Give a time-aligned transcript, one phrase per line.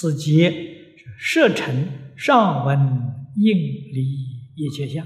[0.00, 0.76] 此皆
[1.18, 2.78] 摄尘上闻
[3.36, 4.00] 应离
[4.54, 5.04] 一切相，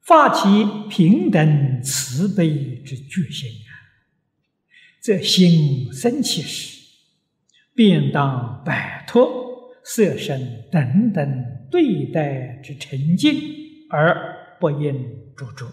[0.00, 3.70] 发起平等慈悲之决心啊！
[5.00, 6.82] 则心生起时，
[7.74, 13.34] 便当摆脱色身等等对待之沉静，
[13.90, 15.66] 而不应著着，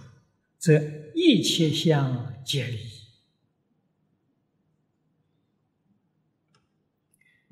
[0.57, 0.81] 则
[1.13, 2.96] 一切相皆离。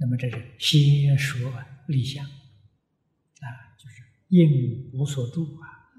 [0.06, 1.52] 那么这是先说
[1.88, 5.90] 立相啊，就是应无所住啊。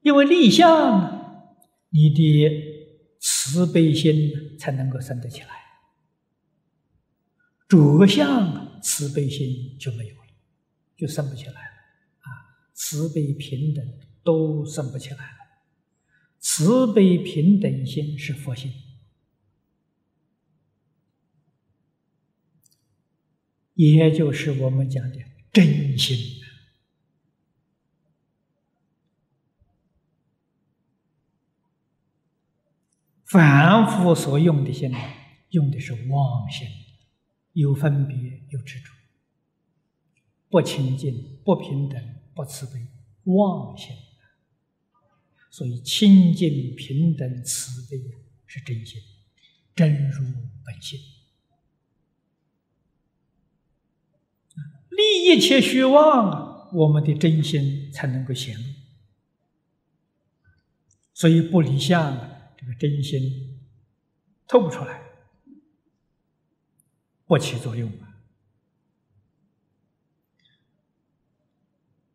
[0.00, 1.46] 因为立相，
[1.90, 2.50] 你的
[3.20, 5.48] 慈悲心才能够生得起来；
[7.68, 10.26] 着相，慈悲心就没有了，
[10.96, 11.58] 就生不起来了
[12.22, 12.58] 啊。
[12.74, 13.84] 慈悲平等
[14.24, 15.38] 都生不起来了，
[16.40, 18.72] 慈悲平等心是佛心。
[23.76, 25.18] 也就是我们讲的
[25.52, 26.42] 真心，
[33.24, 34.90] 反复所用的心，
[35.50, 36.66] 用的是妄心，
[37.52, 38.90] 有分别，有执着，
[40.48, 42.02] 不清净，不平等，
[42.34, 42.86] 不慈悲，
[43.24, 43.94] 妄心。
[45.50, 48.02] 所以清净平等慈悲
[48.46, 49.00] 是真心，
[49.74, 50.24] 真如
[50.64, 50.98] 本性。
[54.96, 58.64] 立一切虚妄，我们的真心才能够显露。
[61.12, 62.16] 所以不离相，
[62.56, 63.60] 这个真心
[64.46, 65.02] 透不出来，
[67.26, 68.20] 不起作用啊。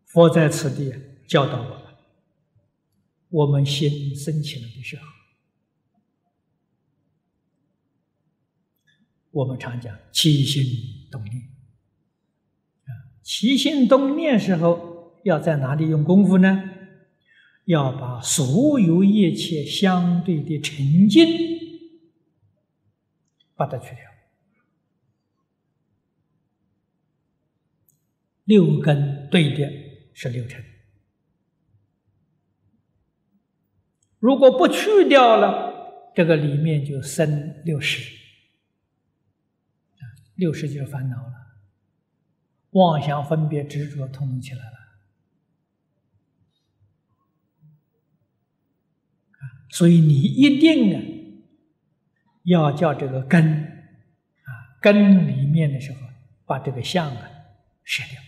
[0.05, 0.94] 佛在此地
[1.28, 1.95] 教导我们：
[3.29, 5.03] 我们心升起来的时候，
[9.31, 11.50] 我们常讲起心动念。
[13.23, 16.63] 起心动念时候，要在哪里用功夫呢？
[17.65, 21.27] 要把所有一切相对的成见
[23.55, 23.97] 把它去掉。
[28.45, 29.71] 六根对的
[30.13, 30.61] 是六尘，
[34.17, 38.17] 如果不去掉了，这个里面就生六识，
[40.35, 41.50] 六识就是烦恼了。
[42.71, 44.77] 妄想、分别、执着，通通起来了。
[49.69, 51.01] 所以你一定啊，
[52.43, 53.63] 要叫这个根
[54.43, 55.99] 啊，根里面的时候，
[56.45, 57.29] 把这个相啊
[57.83, 58.21] 舍掉。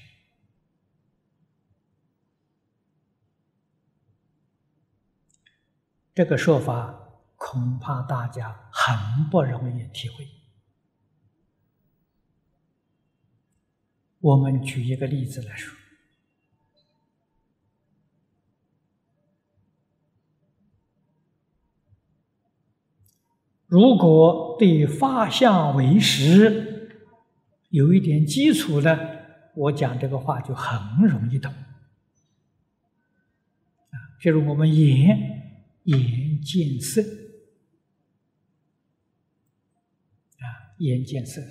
[6.15, 10.25] 这个说法恐怕大家很不容易体会。
[14.23, 15.75] 我们举一个例子来说：
[23.67, 26.89] 如果对法相为实
[27.67, 31.51] 有一点基础的，我讲这个话就很容易懂。
[33.91, 37.01] 啊，譬如我们眼眼见色，
[40.39, 41.41] 啊，眼见色。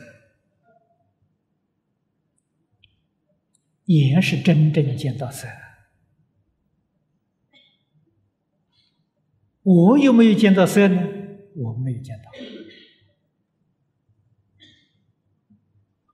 [3.87, 5.49] 眼是真正见到色，
[9.63, 11.03] 我有没有见到色呢？
[11.57, 12.31] 我没有见到。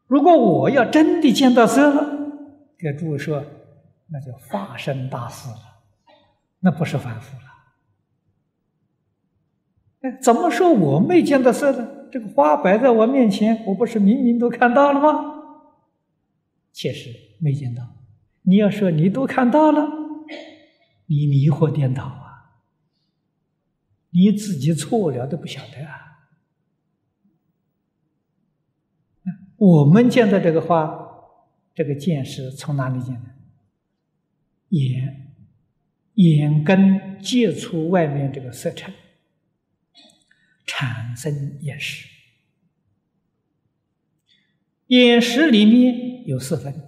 [0.07, 2.33] 如果我要真的见到色了，
[2.79, 3.45] 给诸位说，
[4.07, 5.83] 那就发生大事了，
[6.61, 7.43] 那不是凡夫了。
[10.01, 11.87] 哎，怎么说我没见到色呢？
[12.11, 15.38] 这个花摆在我面前，我不是明明都看到了吗？
[16.79, 17.13] 确实。
[17.41, 18.05] 没见到，
[18.43, 19.89] 你要说你都看到了，
[21.07, 22.61] 你迷惑颠倒啊！
[24.11, 26.29] 你自己错了都不晓得啊！
[29.57, 30.99] 我们见到这个花，
[31.75, 33.31] 这个见识从哪里见的？
[34.71, 35.33] 眼，
[36.15, 38.93] 眼根接触外面这个色尘，
[40.67, 42.09] 产生眼识，
[44.89, 46.85] 眼识里面有四分。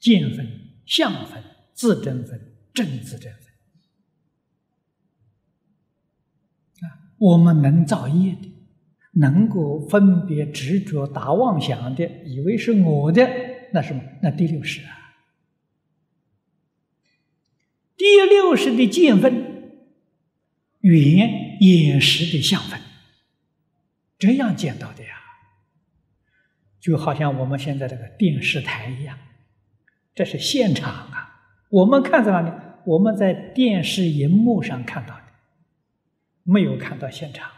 [0.00, 0.46] 见分、
[0.84, 1.42] 相分、
[1.72, 3.42] 自证分、正自证分
[6.86, 8.52] 啊，我们能造业的，
[9.12, 13.26] 能够分别执着、打妄想的，以为是我的，
[13.72, 14.02] 那什么？
[14.20, 15.16] 那第六识啊，
[17.96, 19.72] 第六识的见分
[20.80, 22.78] 原眼识的相分，
[24.18, 25.10] 这样见到的呀，
[26.80, 29.18] 就好像我们现在这个电视台一样，
[30.14, 31.30] 这是现场啊。
[31.70, 32.50] 我们看在哪里？
[32.86, 35.24] 我们在电视荧幕上看到的，
[36.42, 37.54] 没有看到现场啊。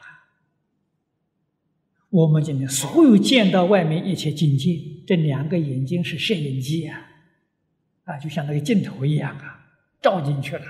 [2.11, 7.07] 我们今天所有见到外面一切境界，这两个眼睛是摄影机啊，
[8.05, 9.67] 啊，就像那个镜头一样啊，
[10.01, 10.65] 照进去了，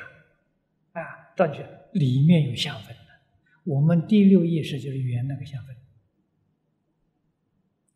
[0.93, 1.03] 啊，
[1.37, 1.67] 照进去。
[1.93, 2.95] 里面有相分，
[3.67, 5.75] 我们第六意识就是圆那个相分。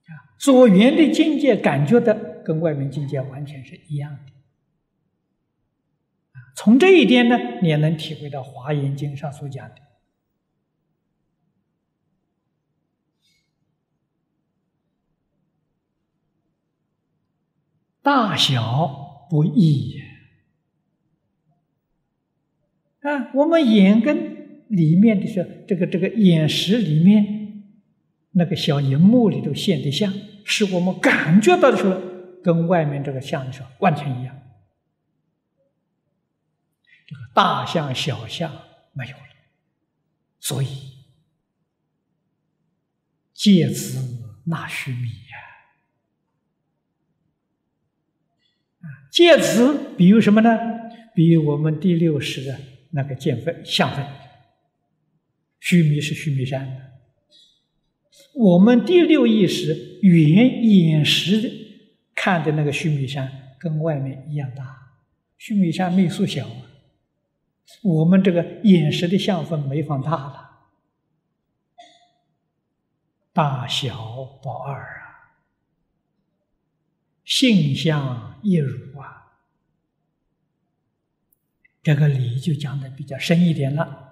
[0.09, 4.33] 啊，所缘的境界感觉的跟外面境界完全是一样的。
[6.57, 9.77] 从这一点呢，你也能体会到《华严经》上所讲的。
[18.03, 20.03] 大小不异。
[23.03, 24.40] 啊，我们眼根
[24.71, 27.63] 里面的是这个这个眼识里面
[28.31, 30.13] 那个小荧幕里头现的像，
[30.45, 32.01] 是我们感觉到的时候，
[32.43, 34.37] 跟外面这个像的时候完全一样。
[37.07, 38.51] 这个大象小象
[38.93, 39.23] 没有了，
[40.39, 40.69] 所以
[43.33, 43.99] 借此
[44.47, 45.39] 纳须弥呀。
[48.81, 50.59] 啊，借此比如什么呢？
[51.15, 52.59] 比如我们第六识的。
[52.93, 54.05] 那个见分相分，
[55.61, 56.91] 须弥是须弥山的。
[58.35, 64.79] 我们第六意识原眼识看的那个须弥山，跟外面一样大。
[65.37, 66.63] 须弥山没缩小啊，
[67.83, 70.51] 我们这个眼识的相分没放大了，
[73.33, 75.41] 大小不二啊，
[77.25, 79.17] 性相一如啊。
[81.83, 84.10] 这个理就讲的比较深一点了，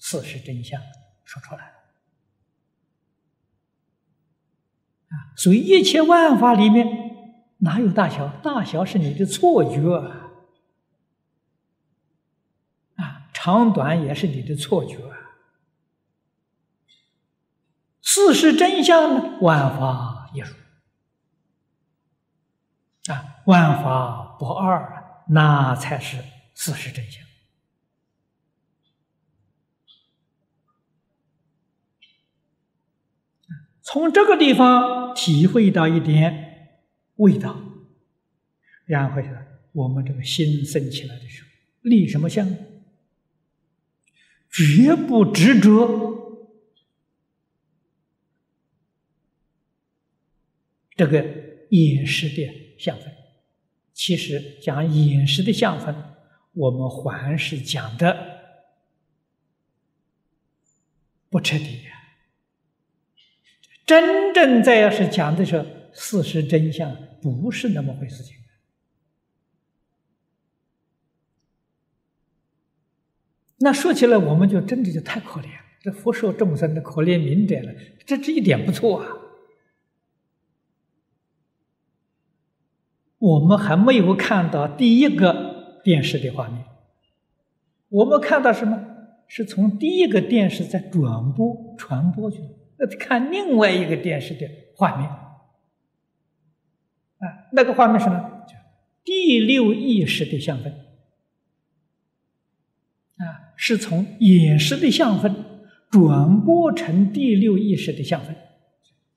[0.00, 0.82] 事实真相
[1.24, 1.74] 说出来了
[5.10, 5.14] 啊！
[5.36, 6.88] 所以一切万法里面
[7.58, 8.26] 哪有大小？
[8.42, 9.80] 大小是你的错觉
[12.96, 14.98] 啊，长短也是你的错觉。
[18.00, 19.38] 事实真相呢？
[19.40, 20.48] 万法一如
[23.12, 26.24] 啊，万法不二，那才是。
[26.52, 27.24] 事实真相，
[33.82, 36.80] 从这个地方体会到一点
[37.16, 37.60] 味道，
[38.84, 41.48] 然后呢我们这个心升起来的时候，
[41.82, 42.48] 立什么相？
[44.50, 46.48] 绝不执着
[50.96, 51.24] 这个
[51.70, 53.12] 饮食的相分。
[53.92, 55.94] 其实讲饮食的相分。
[56.52, 58.40] 我们还是讲的
[61.28, 61.79] 不彻底！
[63.90, 68.36] 真正在要是讲的是事实真相，不是那么回事情。
[73.58, 75.48] 那说起来，我们就真的就太可怜，
[75.82, 77.74] 这福寿众生的可怜悯者了，
[78.06, 79.08] 这这一点不错啊。
[83.18, 85.50] 我们还没有看到第一个。
[85.82, 86.62] 电视的画面，
[87.88, 88.78] 我们看到什么？
[89.26, 95.08] 是从第一个电视在转播传播去，那看另外一个电视的画面。
[97.18, 98.44] 啊，那个画面什么？
[99.04, 100.72] 第六意识的相分。
[103.18, 105.44] 啊，是从眼识的相分
[105.90, 108.34] 转播成第六意识的相分。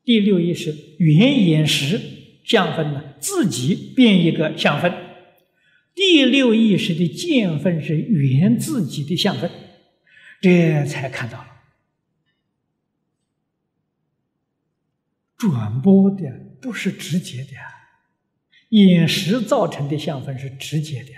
[0.03, 2.01] 第六意识原眼识
[2.43, 4.91] 相分呢，自己变一个相分。
[5.96, 9.50] 第六意识的见分是原自己的相分，
[10.41, 11.48] 这才看到了
[15.43, 16.31] 转播的
[16.62, 17.51] 不是直接的，
[18.69, 21.09] 眼识造成的相分是直接的，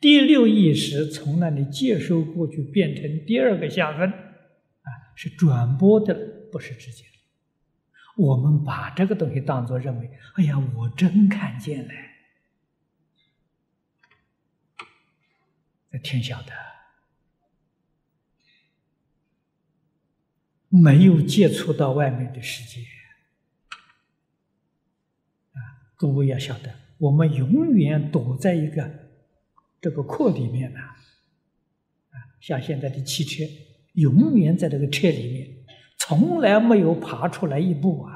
[0.00, 6.14] 第六意识从那里接收过去变成第二个相分，啊，是转播的，
[6.50, 7.10] 不是直接的。
[8.16, 11.92] 我们把这个东西当做认为，哎呀，我真看见了。
[16.02, 16.52] 天晓得，
[20.70, 22.80] 没有接触到外面的世界
[25.96, 26.14] 诸！
[26.14, 28.90] 位要晓得，我们永远躲在一个
[29.80, 33.44] 这个壳里面呢，啊，像现在的汽车，
[33.94, 35.64] 永远在这个车里面，
[35.98, 38.14] 从来没有爬出来一步啊！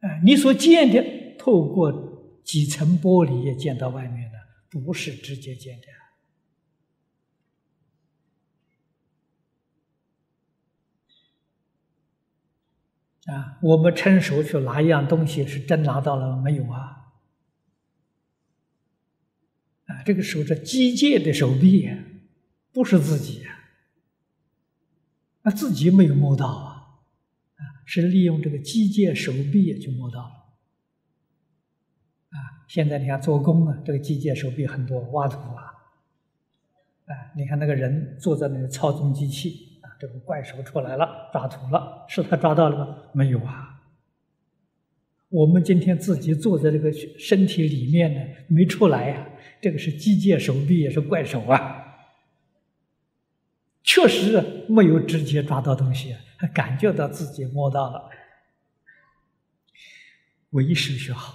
[0.00, 4.34] 啊，你所见的，透过几层玻璃也见到外面的。
[4.84, 5.86] 不是直接见的
[13.26, 17.14] 啊，我们伸手去拿一样东西，是真拿到了没有啊？
[19.86, 21.90] 啊，这个手是机械的手臂，
[22.70, 23.60] 不是自己呀。
[25.42, 27.00] 那自己没有摸到啊，
[27.56, 30.30] 啊，是利用这个机械手臂就摸到了。
[32.28, 32.36] 啊，
[32.68, 35.64] 现在你看做工啊，这个机械手臂很多，挖土啊，
[37.06, 39.73] 啊，你看那个人坐在那个操纵机器。
[40.06, 42.98] 这个怪手出来了，抓土了，是他抓到了吗？
[43.14, 43.80] 没有啊。
[45.30, 49.26] 我们今天自己坐在这个身体里面呢，没出来呀。
[49.62, 51.82] 这个是机械手臂，也是怪手啊。
[53.82, 58.10] 确实没有直接抓到东西，还感觉到自己摸到了。
[60.50, 61.34] 唯识学好，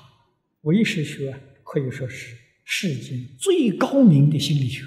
[0.61, 4.85] 唯识学可以说是世间最高明的心理学。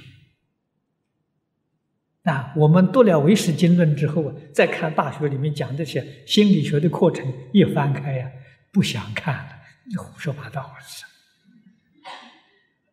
[2.23, 8.31] 啊，我们读了唯识经论之后啊，再看大学里面讲这些心理学的课程，一翻开呀，
[8.71, 11.05] 不想看了，你胡说八道是，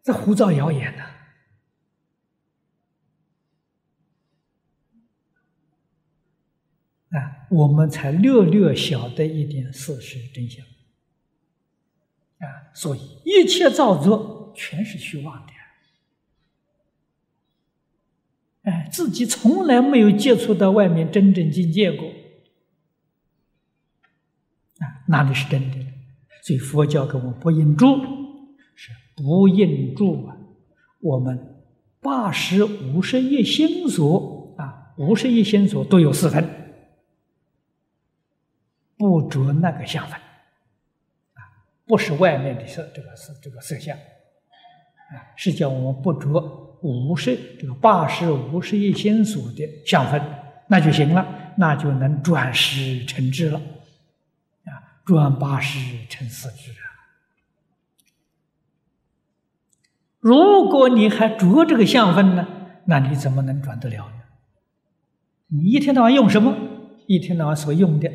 [0.03, 1.03] 这胡造谣言呢。
[7.11, 10.65] 啊，我们才略略晓得一点事实真相。
[12.39, 15.53] 啊，所以一切造作全是虚妄的。
[18.69, 22.07] 哎，自己从来没有接触到外面真正境界过，
[24.77, 25.77] 啊，哪里是真的？
[26.43, 27.87] 所以佛教给我们不应住，
[28.75, 30.37] 是不应住啊。
[30.99, 31.63] 我们
[31.99, 36.47] 八十五十一心所啊，五十一心所都有四分，
[38.97, 41.41] 不着那个相分，啊，
[41.87, 46.68] 不是外面的色，这个是这个色相，啊，是叫我们不着。
[46.81, 50.21] 五十这个八十五十一心所的相分，
[50.67, 53.59] 那就行了，那就能转十成智了，
[54.65, 56.87] 啊，转八十成四智啊。
[60.19, 62.47] 如果你还着这个相分呢，
[62.85, 64.21] 那你怎么能转得了呢？
[65.47, 66.55] 你一天到晚用什么？
[67.07, 68.09] 一天到晚所用的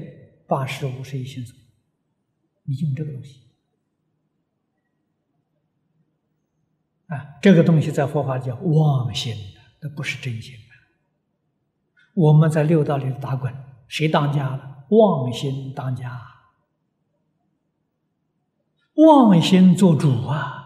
[0.46, 1.56] 八十五十一心所，
[2.64, 3.40] 你用这个东西。
[7.14, 9.34] 啊，这个东西在佛法叫妄心
[9.80, 10.54] 那不是真心
[12.14, 13.52] 我们在六道里打滚，
[13.88, 14.86] 谁当家了？
[14.90, 16.20] 妄心当家，
[18.94, 20.60] 妄心做主啊！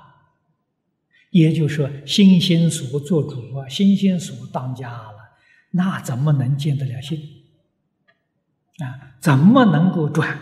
[1.31, 5.39] 也就是说，心心所做主啊，心心所当家了，
[5.71, 7.19] 那怎么能见得了心？
[8.79, 10.39] 啊，怎么能够转？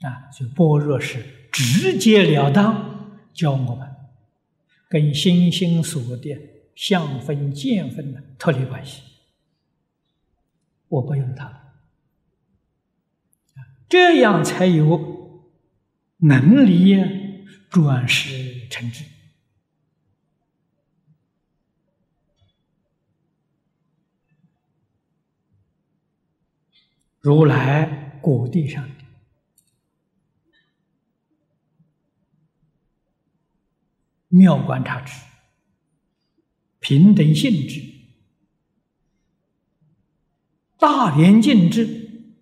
[0.00, 1.43] 啊，就般若是。
[1.54, 3.88] 直截了当教我们
[4.88, 6.36] 跟心心所的
[6.74, 9.02] 相分见分的脱离关系，
[10.88, 11.76] 我不用它，
[13.88, 15.44] 这样才有
[16.16, 16.96] 能力
[17.70, 19.04] 转世成智。
[27.20, 28.93] 如来果地上。
[34.36, 35.12] 妙观察智，
[36.80, 37.80] 平等性质，
[40.76, 42.34] 大连净智，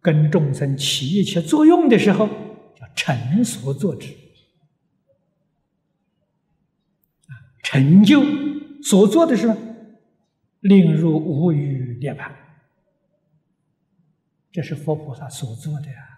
[0.00, 2.26] 跟众生起一切作用的时候，
[2.74, 4.08] 叫成所作之。
[7.62, 8.20] 成就
[8.82, 9.56] 所做的是
[10.58, 12.32] 令入无余涅槃，
[14.50, 16.09] 这是佛菩萨所做的呀。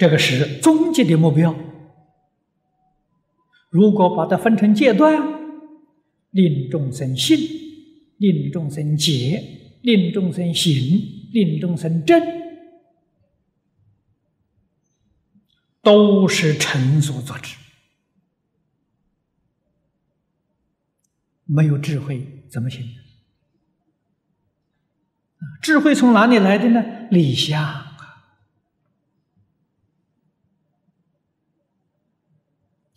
[0.00, 1.54] 这个是终极的目标。
[3.68, 5.14] 如果把它分成阶段，
[6.30, 7.38] 令众生信，
[8.16, 9.44] 令众生解，
[9.82, 10.72] 令众生行，
[11.34, 12.18] 令众生正，
[15.82, 17.54] 都是成所作之。
[21.44, 22.88] 没有智慧怎么行？
[25.60, 26.82] 智慧从哪里来的呢？
[27.10, 27.89] 理想。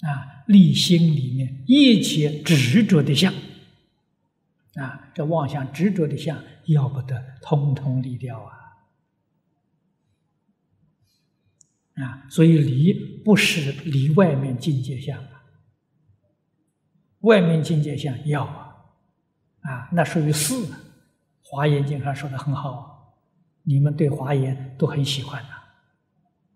[0.03, 3.33] 啊，立心里面一切执着的相，
[4.75, 8.51] 啊，这妄想执着的相要不得，通通离掉啊！
[12.03, 12.93] 啊，所以离
[13.23, 15.43] 不是离外面境界相啊，
[17.21, 18.75] 外面境界相要啊，
[19.61, 20.71] 啊，那属于四。
[20.71, 20.79] 啊
[21.45, 22.85] 华严经上说的很好啊，
[23.61, 25.49] 你们对华严都很喜欢呐。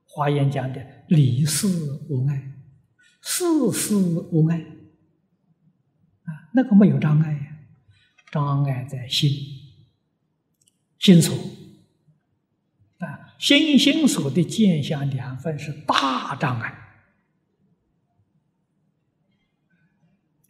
[0.06, 2.51] 华严讲的离四无碍。
[3.29, 3.43] 事
[3.74, 4.65] 事无碍，
[6.53, 7.57] 那个没有障碍呀，
[8.31, 9.29] 障碍在心，
[10.98, 11.36] 心所。
[13.00, 16.69] 啊，心心所的见相两分是大障碍。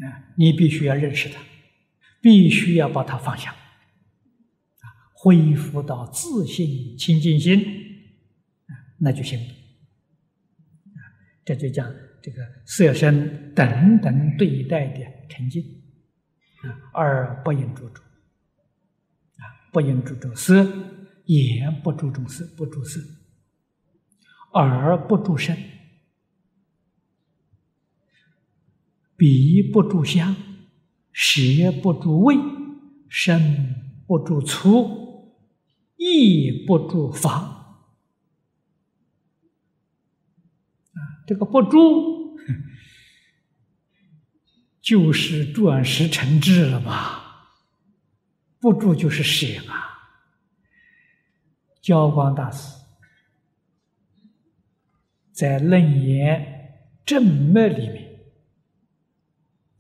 [0.05, 1.41] 啊，你必须要认识它，
[2.22, 7.60] 必须要把它放下，啊，恢复到自信清净心，
[8.67, 9.53] 啊，那就行了，
[11.48, 11.89] 这就讲
[12.22, 15.00] 这个色身等等对待的
[15.30, 15.63] 沉静。
[16.62, 18.04] 啊，而不应注重，
[19.38, 20.68] 啊，不应注重色，
[21.25, 23.00] 眼不注重色，不注色；
[24.54, 25.56] 耳不注声，
[29.16, 30.36] 鼻不注香，
[31.13, 32.36] 舌不注味，
[33.08, 35.38] 身不注粗，
[35.96, 37.30] 意不注法。
[40.94, 42.17] 啊，这个不注。
[44.79, 47.57] 就是转识成智了吧，
[48.57, 49.84] 不住就是舍啊。
[51.81, 52.74] 教光大师
[55.34, 58.05] 在《楞严正脉》里面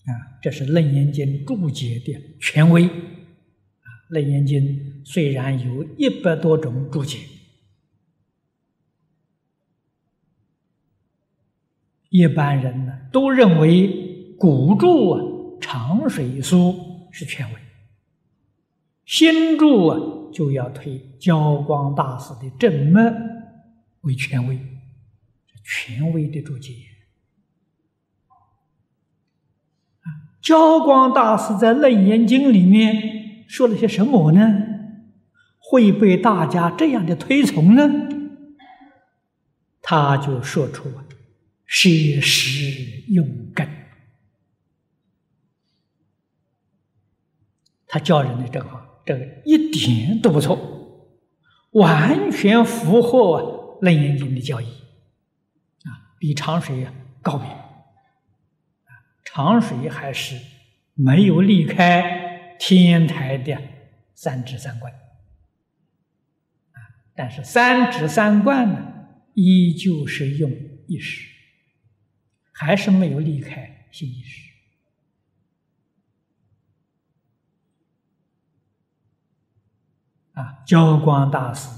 [0.07, 0.11] 啊，
[0.41, 2.89] 这是《楞严经》注解的权威啊。
[4.09, 4.61] 《楞严经》
[5.09, 7.19] 虽然有一百多种注解，
[12.17, 14.05] 一般人呢都认为。
[14.39, 15.19] 古注啊，
[15.59, 16.75] 长水书
[17.11, 17.55] 是权威；
[19.03, 19.97] 新注啊，
[20.31, 23.11] 就要推教光大师的正脉
[24.01, 24.59] 为权威，
[25.63, 26.71] 权威的注解。
[30.39, 34.53] 教光大师在《楞严经》里面说了些什么呢？
[35.57, 37.89] 会被大家这样的推崇呢？
[39.81, 40.87] 他就说出
[41.67, 41.89] 舍
[42.21, 43.69] 时用根。
[47.85, 50.57] 他教人的这个，这个一点都不错，
[51.71, 54.65] 完全符合《楞严经》的教义，
[55.83, 56.87] 啊，比长水
[57.21, 57.49] 高明。
[59.23, 60.35] 长水还是
[60.95, 63.55] 没有离开天台的
[64.15, 64.91] 三智三观，
[66.71, 66.79] 啊，
[67.15, 70.51] 但是三智三观呢，依旧是用
[70.87, 71.29] 意识，
[72.59, 74.51] 还是没有离开心意识。
[80.33, 81.69] 啊，教光大师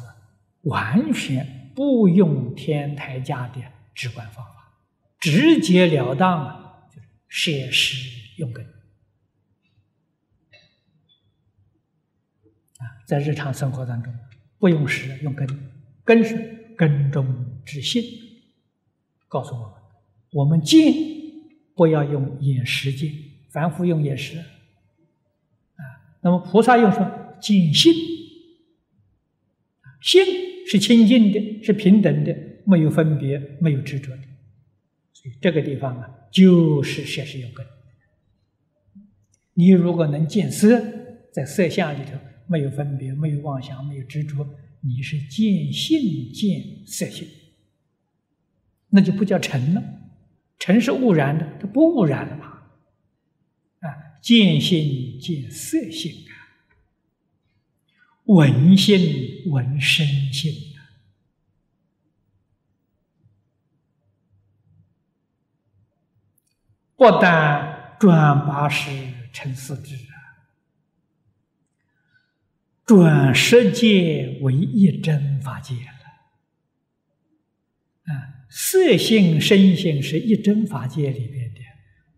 [0.61, 3.61] 完全不用天台家的
[3.93, 4.71] 直观方法，
[5.19, 8.65] 直截了当啊，就是舍实用根。
[12.77, 14.17] 啊，在日常生活当中，
[14.57, 15.45] 不用实，用根，
[16.05, 18.01] 根是根中之性。
[19.27, 19.78] 告诉我们，
[20.31, 20.93] 我们见
[21.75, 23.11] 不要用眼识见，
[23.49, 24.37] 凡夫用眼识。
[24.37, 25.83] 啊，
[26.21, 27.35] 那么菩萨用什么？
[27.41, 27.93] 见性。
[30.01, 30.23] 心
[30.65, 34.23] 是清净的，是平等的，没有分别，没有执着的。
[35.13, 37.65] 所以这个地方啊，就是设施有根。
[39.55, 40.81] 你如果能见色，
[41.33, 44.47] 在色相里头没有分别，没有妄想，没有执着，
[44.81, 47.27] 你是见性见色性，
[48.89, 49.83] 那就不叫成了。
[50.59, 52.45] 尘是污染的，它不污染了嘛？
[53.79, 56.35] 啊，见性见色性啊。
[58.25, 60.85] 闻性闻身性啊
[66.95, 68.91] 不但转八识
[69.31, 70.45] 成四智啊，
[72.85, 75.75] 转十界为一真法界。
[78.49, 81.59] 色性身性是一真法界里边的，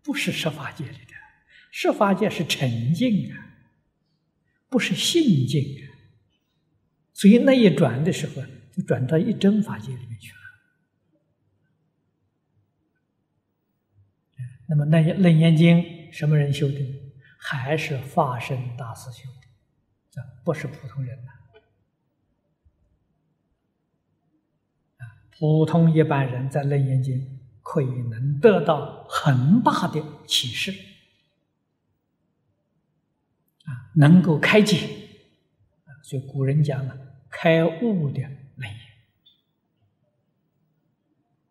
[0.01, 1.13] 不是十法界里的。
[1.71, 3.57] 十法界是沉静啊，
[4.69, 5.83] 不是性境啊。
[7.13, 8.41] 所以那一转的时候，
[8.75, 10.39] 就转到一真法界里面去了。
[14.67, 15.77] 那么《那楞严经》
[16.11, 16.79] 什么人修的？
[17.37, 19.47] 还是法身大师修的，
[20.11, 21.31] 这不是普通人呐。
[25.41, 27.19] 普通一般人在《楞严经》
[27.63, 30.71] 可以能得到很大的启示，
[33.65, 34.77] 啊，能够开解。
[35.86, 36.95] 啊，所以古人讲了。
[37.32, 38.69] 开悟的楞严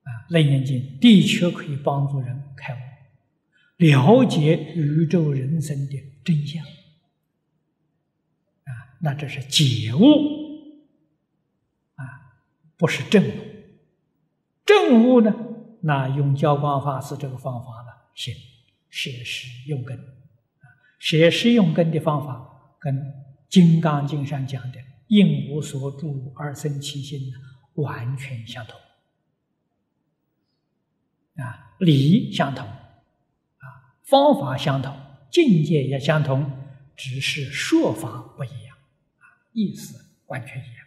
[0.04, 2.78] 啊，《楞严经》的确可以帮助人开悟，
[3.78, 6.64] 了解宇宙人生的真相
[8.62, 10.00] 啊，那这是解悟
[11.96, 12.38] 啊，
[12.76, 13.49] 不是证悟。
[14.70, 15.34] 证悟呢，
[15.80, 18.32] 那用教光法师这个方法呢，行，
[18.88, 20.64] 舍实用根啊，
[21.00, 22.94] 写实用根的方法跟
[23.48, 24.78] 《金刚经》上讲的
[25.08, 27.36] “应无所住而生其心呢”
[27.82, 28.78] 完全相同，
[31.44, 33.66] 啊，理相同，啊，
[34.04, 34.96] 方法相同，
[35.32, 36.48] 境界也相同，
[36.94, 38.76] 只是说法不一样，
[39.18, 40.86] 啊，意思完全一样。